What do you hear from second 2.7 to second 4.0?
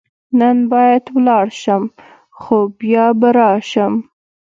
بیا به راشم.